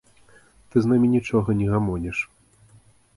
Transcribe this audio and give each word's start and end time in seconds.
Ты 0.75 0.81
з 0.83 0.89
намі 0.93 1.07
нічога 1.15 1.55
не 1.59 1.67
гамоніш. 1.73 2.17